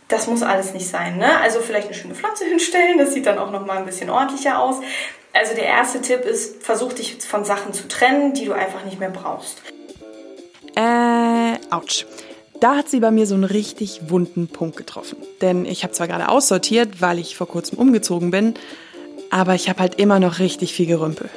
Das 0.07 0.25
muss 0.25 0.41
alles 0.41 0.73
nicht 0.73 0.89
sein. 0.89 1.17
Ne? 1.17 1.39
Also 1.41 1.59
vielleicht 1.59 1.87
eine 1.87 1.95
schöne 1.95 2.15
Pflanze 2.15 2.45
hinstellen, 2.49 2.97
das 2.97 3.13
sieht 3.13 3.27
dann 3.27 3.37
auch 3.37 3.51
noch 3.51 3.65
mal 3.65 3.77
ein 3.77 3.85
bisschen 3.85 4.09
ordentlicher 4.09 4.59
aus. 4.59 4.77
Also 5.31 5.53
der 5.53 5.65
erste 5.65 6.01
Tipp 6.01 6.25
ist, 6.25 6.63
versuch 6.63 6.93
dich 6.93 7.19
von 7.21 7.45
Sachen 7.45 7.71
zu 7.71 7.87
trennen, 7.87 8.33
die 8.33 8.45
du 8.45 8.53
einfach 8.53 8.83
nicht 8.83 8.99
mehr 8.99 9.11
brauchst. 9.11 9.61
Äh, 10.75 11.53
ouch. 11.69 12.05
Da 12.59 12.75
hat 12.75 12.89
sie 12.89 12.99
bei 12.99 13.09
mir 13.09 13.25
so 13.25 13.35
einen 13.35 13.45
richtig 13.45 14.09
wunden 14.09 14.49
Punkt 14.49 14.75
getroffen. 14.75 15.17
Denn 15.41 15.65
ich 15.65 15.83
habe 15.83 15.93
zwar 15.93 16.07
gerade 16.07 16.27
aussortiert, 16.27 17.01
weil 17.01 17.17
ich 17.19 17.37
vor 17.37 17.47
kurzem 17.47 17.77
umgezogen 17.77 18.31
bin, 18.31 18.55
aber 19.29 19.55
ich 19.55 19.69
habe 19.69 19.79
halt 19.79 19.95
immer 19.95 20.19
noch 20.19 20.39
richtig 20.39 20.73
viel 20.73 20.85
Gerümpel. 20.85 21.29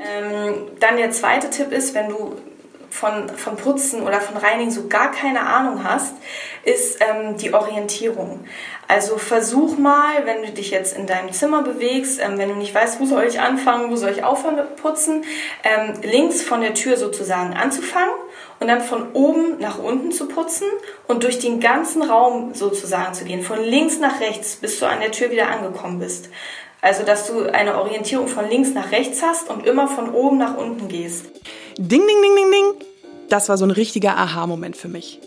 Ähm, 0.00 0.54
dann 0.80 0.96
der 0.96 1.10
zweite 1.10 1.50
Tipp 1.50 1.72
ist, 1.72 1.94
wenn 1.94 2.08
du 2.08 2.36
von, 2.88 3.28
von 3.28 3.56
Putzen 3.56 4.02
oder 4.02 4.18
von 4.20 4.38
Reinigen 4.38 4.70
so 4.70 4.88
gar 4.88 5.10
keine 5.10 5.40
Ahnung 5.40 5.84
hast, 5.84 6.14
ist 6.64 7.00
ähm, 7.00 7.36
die 7.36 7.52
Orientierung. 7.52 8.44
Also 8.86 9.18
versuch 9.18 9.76
mal, 9.76 10.24
wenn 10.24 10.42
du 10.42 10.52
dich 10.52 10.70
jetzt 10.70 10.96
in 10.96 11.06
deinem 11.06 11.32
Zimmer 11.32 11.62
bewegst, 11.62 12.18
ähm, 12.18 12.38
wenn 12.38 12.48
du 12.48 12.54
nicht 12.54 12.74
weißt, 12.74 12.98
wo 12.98 13.04
soll 13.04 13.24
ich 13.24 13.40
anfangen, 13.40 13.90
wo 13.90 13.96
soll 13.96 14.10
ich 14.10 14.24
aufhören 14.24 14.56
mit 14.56 14.76
Putzen, 14.76 15.24
ähm, 15.64 16.00
links 16.02 16.40
von 16.40 16.62
der 16.62 16.72
Tür 16.72 16.96
sozusagen 16.96 17.52
anzufangen 17.52 18.14
und 18.60 18.68
dann 18.68 18.80
von 18.80 19.12
oben 19.12 19.58
nach 19.58 19.78
unten 19.78 20.12
zu 20.12 20.26
putzen 20.26 20.66
und 21.06 21.22
durch 21.22 21.38
den 21.38 21.60
ganzen 21.60 22.02
Raum 22.02 22.54
sozusagen 22.54 23.14
zu 23.14 23.24
gehen, 23.24 23.42
von 23.42 23.62
links 23.62 23.98
nach 23.98 24.20
rechts, 24.20 24.56
bis 24.56 24.78
du 24.78 24.86
an 24.86 25.00
der 25.00 25.12
Tür 25.12 25.30
wieder 25.30 25.48
angekommen 25.48 25.98
bist. 25.98 26.28
Also, 26.80 27.02
dass 27.02 27.26
du 27.26 27.52
eine 27.52 27.76
Orientierung 27.78 28.28
von 28.28 28.48
links 28.48 28.72
nach 28.72 28.92
rechts 28.92 29.22
hast 29.22 29.50
und 29.50 29.66
immer 29.66 29.88
von 29.88 30.10
oben 30.14 30.38
nach 30.38 30.56
unten 30.56 30.88
gehst. 30.88 31.26
Ding, 31.76 32.02
ding, 32.06 32.22
ding, 32.22 32.36
ding, 32.36 32.50
ding. 32.52 32.86
Das 33.28 33.48
war 33.48 33.58
so 33.58 33.64
ein 33.64 33.72
richtiger 33.72 34.16
Aha-Moment 34.16 34.76
für 34.76 34.88
mich. 34.88 35.20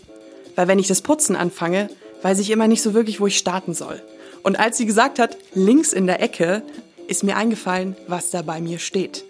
Weil 0.56 0.68
wenn 0.68 0.78
ich 0.78 0.88
das 0.88 1.02
Putzen 1.02 1.36
anfange, 1.36 1.88
weiß 2.22 2.38
ich 2.38 2.50
immer 2.50 2.68
nicht 2.68 2.82
so 2.82 2.94
wirklich, 2.94 3.20
wo 3.20 3.26
ich 3.26 3.38
starten 3.38 3.74
soll. 3.74 4.02
Und 4.42 4.58
als 4.58 4.76
sie 4.76 4.86
gesagt 4.86 5.18
hat, 5.18 5.36
links 5.54 5.92
in 5.92 6.06
der 6.06 6.20
Ecke, 6.22 6.62
ist 7.06 7.24
mir 7.24 7.36
eingefallen, 7.36 7.96
was 8.06 8.30
da 8.30 8.42
bei 8.42 8.60
mir 8.60 8.78
steht. 8.78 9.24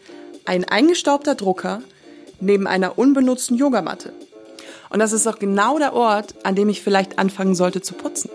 Ein 0.45 0.65
eingestaubter 0.65 1.35
Drucker 1.35 1.83
neben 2.43 2.67
einer 2.67 2.99
unbenutzten 2.99 3.57
Yogamatte. 3.57 4.13
Und 4.91 4.99
das 4.99 5.13
ist 5.13 5.27
auch 5.27 5.39
genau 5.39 5.79
der 5.79 5.95
Ort, 5.95 6.35
an 6.43 6.55
dem 6.55 6.69
ich 6.69 6.83
vielleicht 6.83 7.19
anfangen 7.19 7.55
sollte 7.55 7.81
zu 7.81 7.95
putzen 7.95 8.31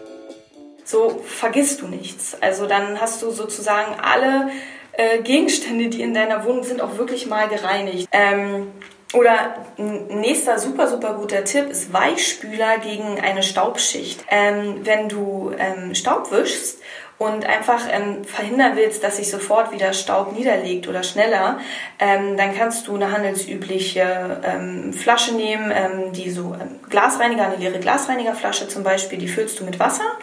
so 0.88 1.22
vergisst 1.26 1.82
du 1.82 1.88
nichts. 1.88 2.38
Also 2.42 2.66
dann 2.66 3.00
hast 3.00 3.22
du 3.22 3.32
sozusagen 3.32 4.00
alle 4.00 4.50
äh, 4.94 5.22
Gegenstände, 5.22 5.90
die 5.90 6.02
in 6.02 6.14
deiner 6.14 6.46
Wohnung 6.46 6.64
sind, 6.64 6.82
auch 6.82 6.98
wirklich 6.98 7.28
mal 7.28 7.50
gereinigt. 7.50 8.08
Ähm, 8.12 8.68
oder 9.14 9.56
ein 9.78 10.08
nächster 10.08 10.60
super, 10.60 10.88
super 10.88 11.14
guter 11.14 11.44
Tipp 11.46 11.70
ist 11.70 11.94
Weichspüler 11.94 12.80
gegen 12.80 13.20
eine 13.20 13.42
Staubschicht. 13.42 14.26
Ähm, 14.30 14.82
wenn 14.84 15.08
du 15.08 15.54
ähm, 15.58 15.96
Staub 15.96 16.32
wischst 16.32 16.80
und 17.18 17.46
einfach 17.46 17.84
ähm, 17.90 18.26
verhindern 18.26 18.74
willst, 18.76 19.04
dass 19.04 19.18
sich 19.18 19.32
sofort 19.32 19.72
wieder 19.72 19.94
Staub 19.94 20.34
niederlegt 20.34 20.88
oder 20.88 21.04
schneller, 21.04 21.60
ähm, 22.00 22.36
dann 22.36 22.56
kannst 22.56 22.88
du 22.88 22.96
eine 22.96 23.12
handelsübliche 23.12 24.42
ähm, 24.44 24.94
Flasche 24.94 25.34
nehmen, 25.36 25.72
ähm, 25.74 26.12
die 26.12 26.30
so 26.30 26.54
ähm, 26.54 26.80
Glasreiniger, 26.90 27.46
eine 27.46 27.56
leere 27.56 27.80
Glasreinigerflasche 27.80 28.68
zum 28.68 28.84
Beispiel, 28.84 29.18
die 29.18 29.30
füllst 29.30 29.60
du 29.60 29.64
mit 29.64 29.80
Wasser 29.80 30.18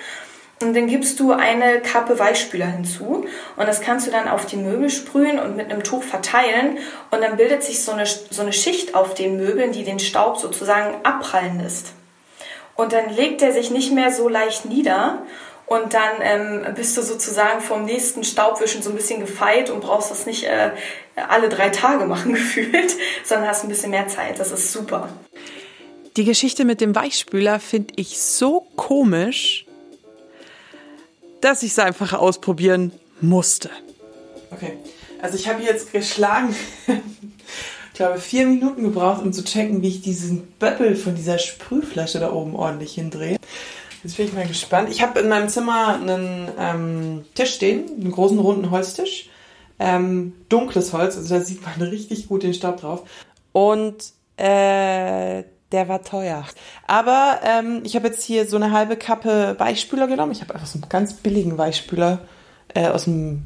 und 0.65 0.75
dann 0.75 0.87
gibst 0.87 1.21
du 1.21 1.33
eine 1.33 1.81
Kappe 1.81 2.19
Weichspüler 2.19 2.67
hinzu 2.67 3.27
und 3.57 3.69
das 3.69 3.81
kannst 3.81 4.07
du 4.07 4.11
dann 4.11 4.29
auf 4.29 4.47
die 4.47 4.57
Möbel 4.57 4.91
sprühen 4.91 5.39
und 5.39 5.57
mit 5.57 5.71
einem 5.71 5.83
Tuch 5.83 6.03
verteilen 6.03 6.79
und 7.11 7.23
dann 7.23 7.37
bildet 7.37 7.63
sich 7.63 7.83
so 7.83 7.93
eine, 7.93 8.07
so 8.07 8.43
eine 8.43 8.53
Schicht 8.53 8.95
auf 8.95 9.15
den 9.15 9.37
Möbeln, 9.37 9.73
die 9.73 9.85
den 9.85 9.99
Staub 9.99 10.39
sozusagen 10.39 10.97
abprallen 11.05 11.61
lässt. 11.61 11.93
Und 12.77 12.93
dann 12.93 13.15
legt 13.15 13.43
er 13.43 13.53
sich 13.53 13.71
nicht 13.71 13.93
mehr 13.93 14.11
so 14.11 14.29
leicht 14.29 14.65
nieder 14.65 15.23
und 15.67 15.95
dann 15.95 16.13
ähm, 16.21 16.75
bist 16.75 16.97
du 16.97 17.03
sozusagen 17.03 17.61
vom 17.61 17.85
nächsten 17.85 18.25
Staubwischen 18.25 18.83
so 18.83 18.91
ein 18.91 18.97
bisschen 18.97 19.21
gefeit 19.21 19.71
und 19.71 19.81
brauchst 19.81 20.11
das 20.11 20.27
nicht 20.27 20.45
äh, 20.45 20.71
alle 21.17 21.49
drei 21.49 21.71
Tage 21.71 22.05
machen 22.05 22.33
gefühlt, 22.35 22.95
sondern 23.25 23.49
hast 23.49 23.65
ein 23.65 23.69
bisschen 23.69 23.91
mehr 23.91 24.09
Zeit. 24.09 24.39
Das 24.39 24.51
ist 24.51 24.73
super. 24.73 25.09
Die 26.17 26.25
Geschichte 26.25 26.65
mit 26.65 26.81
dem 26.81 26.95
Weichspüler 26.95 27.59
finde 27.59 27.95
ich 27.97 28.21
so 28.21 28.67
komisch, 28.77 29.64
dass 31.45 31.63
ich 31.63 31.73
es 31.73 31.79
einfach 31.79 32.15
ausprobieren 32.15 32.91
musste. 33.21 33.69
Okay, 34.51 34.79
also 35.21 35.37
ich 35.37 35.47
habe 35.47 35.63
jetzt 35.63 35.93
geschlagen, 35.93 36.57
ich 36.87 37.95
glaube, 37.95 38.19
vier 38.19 38.47
Minuten 38.47 38.83
gebraucht, 38.83 39.23
um 39.23 39.33
zu 39.33 39.45
checken, 39.45 39.83
wie 39.83 39.89
ich 39.89 40.01
diesen 40.01 40.47
Böppel 40.59 40.97
von 40.97 41.15
dieser 41.15 41.39
Sprühflasche 41.39 42.19
da 42.19 42.33
oben 42.33 42.57
ordentlich 42.57 42.95
hindrehe. 42.95 43.37
Jetzt 44.03 44.17
bin 44.17 44.27
ich 44.27 44.33
mal 44.33 44.47
gespannt. 44.47 44.89
Ich 44.91 45.03
habe 45.03 45.21
in 45.21 45.29
meinem 45.29 45.49
Zimmer 45.51 45.95
einen 45.95 46.49
ähm, 46.59 47.25
Tisch 47.35 47.55
stehen, 47.55 47.91
einen 47.91 48.11
großen 48.11 48.39
runden 48.39 48.71
Holztisch. 48.71 49.29
Ähm, 49.79 50.35
dunkles 50.49 50.93
Holz, 50.93 51.17
also 51.17 51.35
da 51.35 51.41
sieht 51.43 51.63
man 51.63 51.81
richtig 51.89 52.29
gut 52.29 52.43
den 52.43 52.55
Staub 52.55 52.81
drauf. 52.81 53.03
Und 53.53 54.13
äh, 54.39 55.43
der 55.75 55.89
war 55.89 56.05
teuer. 56.05 56.45
Aber 56.87 57.41
ähm, 57.43 57.81
ich 57.83 57.97
habe 57.97 58.07
jetzt 58.07 58.23
hier 58.23 58.47
so 58.47 58.55
eine 58.55 58.71
halbe 58.71 58.97
Kappe 58.97 59.57
Weichspüler 59.59 60.07
genommen. 60.07 60.31
Ich 60.31 60.41
habe 60.41 60.55
einfach 60.55 60.69
so 60.69 60.79
einen 60.79 60.89
ganz 60.89 61.15
billigen 61.15 61.59
Weichspüler 61.59 62.21
äh, 62.75 62.87
aus 62.87 63.05
dem 63.05 63.43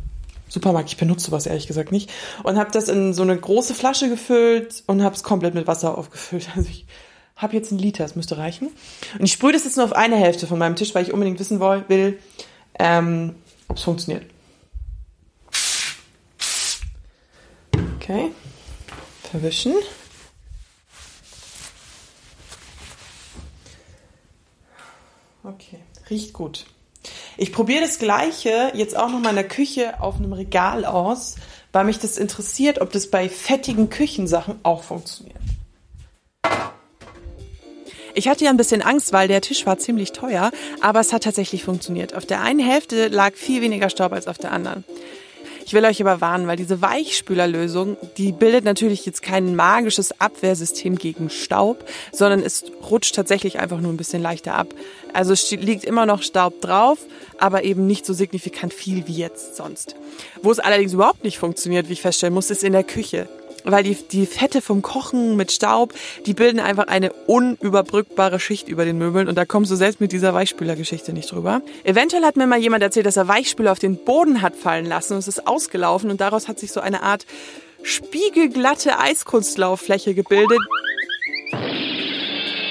Supermarkt. 0.47 0.91
Ich 0.91 0.99
benutze 0.99 1.27
sowas 1.27 1.47
ehrlich 1.47 1.67
gesagt 1.67 1.91
nicht. 1.91 2.11
Und 2.43 2.59
habe 2.59 2.71
das 2.71 2.91
in 2.91 3.15
so 3.15 3.23
eine 3.23 3.35
große 3.35 3.75
Flasche 3.75 4.11
gefüllt 4.11 4.83
und 4.87 5.03
habe 5.03 5.15
es 5.15 5.23
komplett 5.23 5.55
mit 5.55 5.67
Wasser 5.67 5.97
aufgefüllt. 5.97 6.51
Also 6.55 6.69
ich 6.69 6.87
habe 7.35 7.57
jetzt 7.57 7.71
einen 7.71 7.81
Liter, 7.81 8.03
das 8.03 8.15
müsste 8.15 8.37
reichen. 8.37 8.69
Und 9.19 9.25
ich 9.25 9.33
sprühe 9.33 9.53
das 9.53 9.65
jetzt 9.65 9.77
nur 9.77 9.87
auf 9.87 9.95
eine 9.95 10.17
Hälfte 10.17 10.47
von 10.47 10.59
meinem 10.59 10.77
Tisch, 10.77 10.95
weil 10.95 11.05
ich 11.05 11.15
unbedingt 11.15 11.41
wissen 11.41 11.61
will, 11.61 12.19
ähm, 12.79 13.37
ob 13.69 13.79
es 13.79 13.85
funktioniert. 13.85 14.27
Okay, 17.97 18.33
verwischen. 19.31 19.73
Okay, 25.49 25.78
riecht 26.11 26.35
gut. 26.35 26.67
Ich 27.38 27.52
probiere 27.52 27.81
das 27.81 27.99
gleiche 27.99 28.71
jetzt 28.75 28.95
auch 28.97 29.09
noch 29.09 29.21
mal 29.21 29.31
in 29.31 29.37
der 29.37 29.49
Küche 29.49 29.99
auf 30.00 30.17
einem 30.17 30.35
Regal 30.35 30.85
aus, 30.85 31.37
weil 31.73 31.85
mich 31.85 31.99
das 31.99 32.19
interessiert, 32.19 32.83
ob 32.83 32.93
das 32.93 33.09
bei 33.09 33.31
fettigen 33.31 33.88
Küchensachen 33.88 34.59
auch 34.62 34.83
funktioniert. 34.83 35.38
Ich 38.14 38.28
hatte 38.28 38.45
ja 38.45 38.50
ein 38.50 38.57
bisschen 38.59 38.83
Angst, 38.83 39.12
weil 39.12 39.28
der 39.28 39.40
Tisch 39.40 39.64
war 39.64 39.78
ziemlich 39.78 40.12
teuer, 40.12 40.50
aber 40.81 41.00
es 41.00 41.12
hat 41.12 41.23
tatsächlich 41.23 41.64
funktioniert. 41.64 42.14
Auf 42.14 42.26
der 42.26 42.43
einen 42.43 42.61
Hälfte 42.61 43.09
lag 43.09 43.35
viel 43.35 43.62
weniger 43.62 43.88
Staub 43.88 44.12
als 44.12 44.26
auf 44.26 44.38
der 44.38 44.52
anderen. 44.52 44.85
Ich 45.69 45.75
will 45.75 45.85
euch 45.85 46.01
aber 46.01 46.23
warnen, 46.23 46.47
weil 46.47 46.57
diese 46.57 46.81
Weichspülerlösung, 46.81 47.99
die 48.17 48.33
bildet 48.33 48.65
natürlich 48.65 49.05
jetzt 49.05 49.21
kein 49.21 49.55
magisches 49.55 50.19
Abwehrsystem 50.19 50.97
gegen 50.97 51.29
Staub, 51.29 51.85
sondern 52.11 52.41
es 52.41 52.65
rutscht 52.91 53.15
tatsächlich 53.15 53.59
einfach 53.59 53.79
nur 53.79 53.93
ein 53.93 53.99
bisschen 53.99 54.23
leichter 54.23 54.55
ab. 54.55 54.69
Also 55.13 55.35
es 55.35 55.51
liegt 55.51 55.85
immer 55.85 56.07
noch 56.07 56.23
Staub 56.23 56.63
drauf, 56.63 57.01
aber 57.39 57.65
eben 57.65 57.87
nicht 57.87 58.07
so 58.07 58.15
signifikant 58.15 58.73
viel 58.73 59.07
wie 59.09 59.17
jetzt 59.17 59.57
sonst. 59.57 59.95
Wo 60.43 60.51
es 60.51 60.59
allerdings 60.59 60.95
überhaupt 60.95 61.23
nicht 61.23 61.39
funktioniert, 61.39 61.91
wie 61.91 61.93
ich 61.93 62.01
feststellen 62.01 62.33
muss, 62.33 62.51
ist 62.51 62.65
in 62.65 62.73
der 62.73 62.83
Küche 62.83 63.29
weil 63.65 63.83
die, 63.83 63.95
die 63.95 64.27
Fette 64.27 64.61
vom 64.62 64.83
Kochen 64.83 65.37
mit 65.37 65.53
Staub, 65.53 65.95
die 66.27 66.35
bilden 66.35 66.61
einfach 66.61 66.87
eine 66.88 67.12
unüberbrückbare 67.12 68.41
Schicht 68.41 68.69
über 68.69 68.85
den 68.85 68.99
Möbeln 68.99 69.29
und 69.29 69.37
da 69.37 69.45
kommst 69.45 69.71
du 69.71 69.77
selbst 69.77 70.00
mit 70.00 70.12
dieser 70.12 70.35
Weichspülergeschichte 70.35 71.12
nicht 71.12 71.31
drüber. 71.33 71.62
Eventuell 71.85 72.25
hat 72.25 72.37
mir 72.37 72.47
mal 72.47 72.59
jemand 72.59 72.83
erzählt, 72.83 73.07
dass 73.07 73.17
er 73.17 73.29
Weichspüler 73.29 73.73
auf 73.73 73.79
den 73.79 73.97
Boden 73.97 74.43
hat 74.43 74.57
fallen 74.57 74.87
lassen 74.87 75.15
und 75.15 75.21
es 75.21 75.29
ist 75.29 75.47
ausgelaufen 75.47 76.11
und 76.11 76.21
daraus 76.21 76.49
hat 76.49 76.59
sich 76.59 76.73
so 76.73 76.81
eine 76.81 77.03
Art 77.03 77.27
spiegelglatte 77.83 78.99
Eiskunstlauffläche 78.99 80.15
gebildet, 80.15 80.59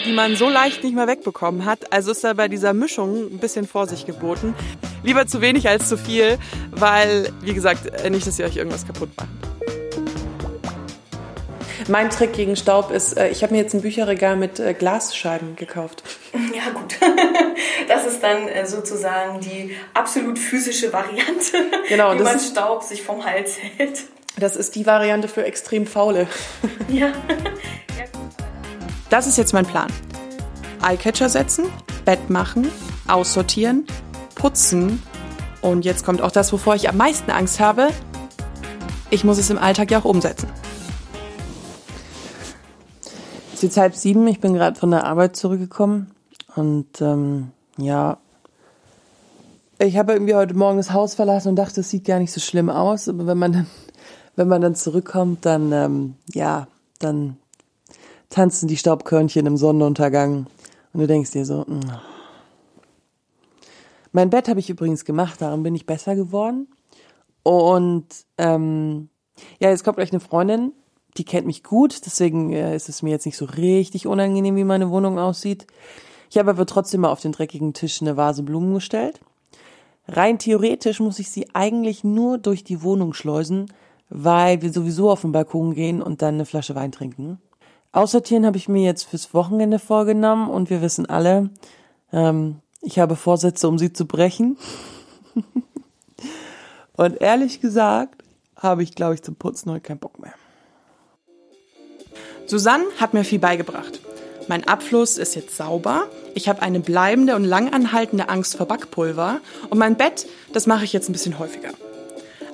die 0.06 0.14
man 0.14 0.36
so 0.36 0.50
leicht 0.50 0.84
nicht 0.84 0.96
mehr 0.96 1.08
wegbekommen 1.08 1.66
hat. 1.66 1.92
Also 1.92 2.12
ist 2.12 2.24
da 2.24 2.34
bei 2.34 2.48
dieser 2.48 2.74
Mischung 2.74 3.32
ein 3.32 3.40
bisschen 3.40 3.68
Vorsicht 3.68 4.06
geboten. 4.06 4.54
Lieber 5.04 5.28
zu 5.28 5.42
wenig 5.42 5.68
als 5.68 5.90
zu 5.90 5.98
viel, 5.98 6.38
weil, 6.72 7.32
wie 7.42 7.54
gesagt, 7.54 8.10
nicht, 8.10 8.28
dass 8.28 8.40
ihr 8.40 8.46
euch 8.46 8.58
irgendwas 8.58 8.86
kaputt 8.86 9.10
macht. 9.18 9.47
Mein 11.90 12.10
Trick 12.10 12.34
gegen 12.34 12.58
Staub 12.58 12.92
ist, 12.92 13.18
äh, 13.18 13.30
ich 13.30 13.44
habe 13.44 13.54
mir 13.54 13.62
jetzt 13.62 13.74
ein 13.74 13.82
Bücherregal 13.82 14.36
mit 14.36 14.60
äh, 14.60 14.74
Glasscheiben 14.74 15.56
gekauft. 15.56 16.04
Ja 16.34 16.72
gut, 16.74 16.96
das 17.88 18.06
ist 18.06 18.22
dann 18.22 18.48
äh, 18.50 18.66
sozusagen 18.66 19.40
die 19.40 19.76
absolut 19.94 20.38
physische 20.38 20.92
Variante, 20.92 21.58
genau, 21.88 22.14
wie 22.14 22.24
man 22.24 22.40
Staub 22.40 22.84
sich 22.84 23.04
vom 23.04 23.24
Hals 23.24 23.58
hält. 23.58 24.02
Das 24.38 24.56
ist 24.56 24.76
die 24.76 24.86
Variante 24.86 25.28
für 25.28 25.46
extrem 25.46 25.88
faule. 25.88 26.28
Ja. 26.90 27.12
Das 29.10 29.28
ist 29.28 29.38
jetzt 29.38 29.54
mein 29.54 29.66
Plan. 29.66 29.88
Eyecatcher 30.82 31.30
setzen, 31.30 31.66
Bett 32.06 32.30
machen, 32.30 32.70
aussortieren, 33.08 33.86
putzen 34.36 35.02
und 35.62 35.86
jetzt 35.86 36.06
kommt 36.06 36.22
auch 36.22 36.32
das, 36.32 36.52
wovor 36.52 36.76
ich 36.76 36.90
am 36.90 36.98
meisten 36.98 37.32
Angst 37.32 37.60
habe. 37.60 37.90
Ich 39.10 39.24
muss 39.24 39.38
es 39.38 39.50
im 39.50 39.58
Alltag 39.58 39.92
ja 39.92 40.00
auch 40.00 40.06
umsetzen. 40.06 40.50
Es 43.58 43.64
ist 43.64 43.70
jetzt 43.70 43.78
halb 43.78 43.96
sieben, 43.96 44.28
ich 44.28 44.40
bin 44.40 44.54
gerade 44.54 44.80
von 44.80 44.92
der 44.92 45.06
Arbeit 45.06 45.36
zurückgekommen 45.36 46.12
und 46.56 47.02
ähm, 47.02 47.50
ja, 47.80 48.20
ich 49.80 49.98
habe 49.98 50.14
irgendwie 50.14 50.36
heute 50.36 50.54
Morgen 50.54 50.78
das 50.78 50.94
Haus 50.94 51.16
verlassen 51.16 51.50
und 51.50 51.56
dachte, 51.56 51.82
es 51.82 51.90
sieht 51.90 52.06
gar 52.06 52.20
nicht 52.20 52.32
so 52.32 52.40
schlimm 52.40 52.70
aus, 52.70 53.10
aber 53.10 53.26
wenn 53.26 53.40
man 53.40 53.54
dann, 53.54 53.68
wenn 54.36 54.48
man 54.48 54.62
dann 54.62 54.76
zurückkommt, 54.76 55.44
dann 55.44 55.72
ähm, 55.72 56.14
ja, 56.36 56.68
dann 57.00 57.38
tanzen 58.30 58.68
die 58.68 58.78
Staubkörnchen 58.78 59.48
im 59.48 59.58
Sonnenuntergang 59.58 60.46
und 60.94 61.00
du 61.00 61.08
denkst 61.08 61.32
dir 61.32 61.44
so, 61.44 61.66
mh. 61.68 61.78
Mm. 61.78 62.00
mein 64.12 64.30
Bett 64.30 64.50
habe 64.50 64.60
ich 64.60 64.70
übrigens 64.70 65.04
gemacht, 65.04 65.42
darum 65.42 65.64
bin 65.64 65.74
ich 65.74 65.88
besser 65.88 66.16
geworden 66.16 66.68
und 67.42 68.06
ähm, 68.38 69.10
ja, 69.58 69.72
jetzt 69.72 69.84
kommt 69.84 69.98
gleich 69.98 70.12
eine 70.12 70.20
Freundin 70.20 70.74
die 71.18 71.26
kennt 71.26 71.48
mich 71.48 71.64
gut, 71.64 72.06
deswegen 72.06 72.52
äh, 72.54 72.76
ist 72.76 72.90
es 72.90 73.02
mir 73.02 73.10
jetzt 73.10 73.26
nicht 73.26 73.38
so 73.38 73.46
richtig 73.46 74.08
unangenehm, 74.08 74.56
wie 74.56 74.64
meine 74.64 74.90
Wohnung 74.90 75.20
aussieht. 75.20 75.68
Ich 76.30 76.38
habe 76.38 76.52
aber 76.52 76.66
trotzdem 76.66 77.02
mal 77.02 77.12
auf 77.12 77.22
den 77.22 77.32
dreckigen 77.32 77.74
Tisch 77.74 78.02
eine 78.02 78.18
Vase 78.18 78.44
Blumen 78.44 78.74
gestellt. 78.74 79.20
Rein 80.08 80.40
theoretisch 80.40 81.00
muss 81.00 81.20
ich 81.20 81.30
sie 81.30 81.48
eigentlich 81.54 82.04
nur 82.04 82.38
durch 82.38 82.64
die 82.64 82.82
Wohnung 82.82 83.14
schleusen, 83.14 83.72
weil 84.10 84.62
wir 84.62 84.72
sowieso 84.72 85.10
auf 85.10 85.22
den 85.22 85.32
Balkon 85.32 85.74
gehen 85.74 86.02
und 86.02 86.22
dann 86.22 86.36
eine 86.36 86.46
Flasche 86.46 86.76
Wein 86.76 86.92
trinken. 86.92 87.40
Aussortieren 87.92 88.46
habe 88.46 88.58
ich 88.58 88.70
mir 88.70 88.84
jetzt 88.84 89.04
fürs 89.04 89.34
Wochenende 89.34 89.80
vorgenommen 89.80 90.50
und 90.50 90.70
wir 90.70 90.82
wissen 90.82 91.06
alle, 91.08 91.50
ähm, 92.14 92.62
ich 92.82 93.00
habe 93.00 93.16
Vorsätze, 93.16 93.68
um 93.68 93.78
sie 93.78 93.92
zu 93.92 94.06
brechen. 94.06 94.58
und 96.96 97.22
ehrlich 97.22 97.60
gesagt 97.60 98.24
habe 98.56 98.84
ich, 98.84 98.96
glaube 98.96 99.16
ich, 99.16 99.24
zum 99.24 99.36
Putzen 99.36 99.72
heute 99.72 99.82
keinen 99.82 100.00
Bock 100.00 100.20
mehr. 100.20 100.34
Susanne 102.48 102.86
hat 102.98 103.14
mir 103.14 103.26
viel 103.26 103.40
beigebracht. 103.40 104.00
Mein 104.48 104.66
Abfluss 104.66 105.18
ist 105.18 105.36
jetzt 105.36 105.58
sauber, 105.58 106.08
ich 106.34 106.48
habe 106.48 106.62
eine 106.62 106.80
bleibende 106.80 107.36
und 107.36 107.44
langanhaltende 107.44 108.30
Angst 108.30 108.56
vor 108.56 108.66
Backpulver 108.66 109.42
und 109.70 109.78
mein 109.78 109.98
Bett, 109.98 110.26
das 110.54 110.66
mache 110.66 110.86
ich 110.86 110.94
jetzt 110.94 111.10
ein 111.10 111.12
bisschen 111.12 111.40
häufiger. 111.40 111.72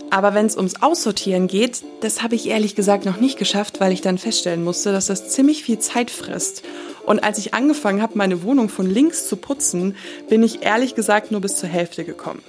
Aber 0.10 0.34
wenn 0.34 0.48
es 0.48 0.58
ums 0.58 0.82
Aussortieren 0.82 1.48
geht, 1.48 1.84
das 2.02 2.24
habe 2.24 2.34
ich 2.34 2.48
ehrlich 2.48 2.74
gesagt 2.76 3.06
noch 3.06 3.18
nicht 3.18 3.38
geschafft, 3.38 3.80
weil 3.80 3.92
ich 3.92 4.02
dann 4.02 4.18
feststellen 4.18 4.64
musste, 4.64 4.92
dass 4.92 5.08
das 5.08 5.30
ziemlich 5.30 5.64
viel 5.64 5.78
Zeit 5.78 6.10
frisst. 6.10 6.64
Und 7.06 7.24
als 7.24 7.38
ich 7.38 7.54
angefangen 7.54 8.02
habe, 8.02 8.18
meine 8.18 8.42
Wohnung 8.44 8.70
von 8.70 8.90
links 8.90 9.28
zu 9.28 9.36
putzen, 9.38 9.96
bin 10.28 10.42
ich 10.42 10.64
ehrlich 10.64 10.96
gesagt 10.96 11.32
nur 11.32 11.42
bis 11.42 11.58
zur 11.58 11.70
Hälfte 11.70 12.04
gekommen. 12.04 12.44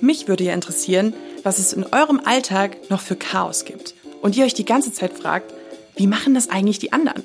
Mich 0.00 0.26
würde 0.26 0.44
ja 0.44 0.52
interessieren, 0.52 1.14
was 1.44 1.58
es 1.58 1.72
in 1.72 1.84
eurem 1.92 2.20
Alltag 2.24 2.90
noch 2.90 3.00
für 3.00 3.16
Chaos 3.16 3.64
gibt. 3.64 3.94
Und 4.20 4.36
ihr 4.36 4.44
euch 4.44 4.54
die 4.54 4.64
ganze 4.64 4.92
Zeit 4.92 5.12
fragt, 5.12 5.52
wie 5.96 6.06
machen 6.06 6.34
das 6.34 6.48
eigentlich 6.48 6.78
die 6.78 6.92
anderen? 6.92 7.24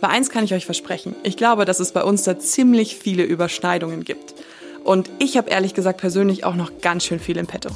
Bei 0.00 0.08
eins 0.08 0.30
kann 0.30 0.44
ich 0.44 0.54
euch 0.54 0.64
versprechen. 0.64 1.14
Ich 1.22 1.36
glaube, 1.36 1.64
dass 1.64 1.80
es 1.80 1.92
bei 1.92 2.02
uns 2.02 2.22
da 2.22 2.38
ziemlich 2.38 2.96
viele 2.96 3.24
Überschneidungen 3.24 4.04
gibt. 4.04 4.34
Und 4.84 5.10
ich 5.18 5.36
habe 5.36 5.50
ehrlich 5.50 5.74
gesagt 5.74 6.00
persönlich 6.00 6.44
auch 6.44 6.54
noch 6.54 6.72
ganz 6.80 7.04
schön 7.04 7.20
viel 7.20 7.36
im 7.36 7.46
Petto. 7.46 7.70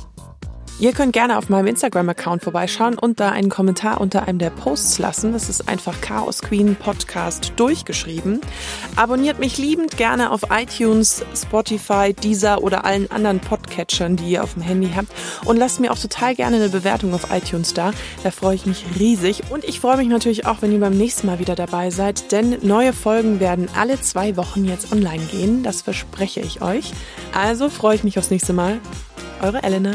Ihr 0.79 0.93
könnt 0.93 1.15
gerne 1.15 1.39
auf 1.39 1.49
meinem 1.49 1.69
Instagram-Account 1.69 2.43
vorbeischauen 2.43 2.99
und 2.99 3.19
da 3.19 3.31
einen 3.31 3.49
Kommentar 3.49 3.99
unter 3.99 4.29
einem 4.29 4.39
der 4.39 4.51
Posts 4.51 4.99
lassen. 4.99 5.33
Das 5.33 5.49
ist 5.49 5.71
einfach 5.71 6.03
Chaos 6.03 6.43
Queen 6.43 6.77
Podcast 6.77 7.55
durchgeschrieben. 7.57 8.43
Abonniert 8.95 9.39
mich 9.39 9.57
liebend 9.57 9.97
gerne 9.97 10.31
auf 10.31 10.43
iTunes, 10.51 11.25
Spotify, 11.35 12.13
Deezer 12.13 12.63
oder 12.63 12.85
allen 12.85 13.11
anderen 13.11 13.41
Podcatchern, 13.41 14.17
die 14.17 14.33
ihr 14.33 14.45
auf 14.45 14.53
dem 14.53 14.61
Handy 14.61 14.91
habt. 14.95 15.09
Und 15.47 15.57
lasst 15.57 15.81
mir 15.81 15.91
auch 15.91 15.99
total 15.99 16.35
gerne 16.35 16.57
eine 16.57 16.69
Bewertung 16.69 17.15
auf 17.15 17.31
iTunes 17.33 17.73
da. 17.73 17.93
Da 18.23 18.31
freue 18.31 18.57
ich 18.57 18.67
mich 18.67 18.85
riesig. 18.99 19.45
Und 19.49 19.65
ich 19.65 19.81
freue 19.81 19.97
mich 19.97 20.09
natürlich 20.09 20.45
auch, 20.45 20.61
wenn 20.61 20.73
ihr 20.73 20.81
beim 20.81 20.99
nächsten 20.99 21.27
Mal 21.27 21.39
wieder 21.39 21.55
dabei 21.55 21.89
seid, 21.89 22.33
denn 22.33 22.59
neue 22.61 22.93
Folgen 22.93 23.41
werden 23.41 23.71
alle 23.75 23.99
zwei 24.03 24.37
Wochen 24.37 24.67
jetzt 24.67 24.93
online 24.93 25.25
gehen. 25.31 25.63
Das 25.63 25.81
verspreche 25.81 26.41
ich 26.41 26.61
euch. 26.61 26.93
Also 27.33 27.71
freue 27.71 27.95
ich 27.95 28.05
mich 28.05 28.19
aufs 28.19 28.31
nächste 28.31 28.53
Mal. 28.53 28.79
Eure 29.41 29.63
Elena. 29.63 29.93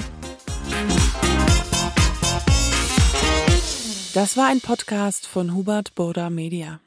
Das 4.14 4.36
war 4.36 4.48
ein 4.48 4.60
Podcast 4.60 5.26
von 5.26 5.56
Hubert 5.56 5.96
Boda 5.96 6.30
Media. 6.30 6.82